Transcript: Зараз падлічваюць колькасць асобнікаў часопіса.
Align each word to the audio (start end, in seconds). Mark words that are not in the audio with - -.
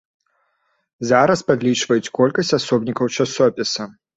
Зараз 1.09 1.39
падлічваюць 1.51 2.11
колькасць 2.21 2.53
асобнікаў 2.61 3.15
часопіса. 3.19 3.81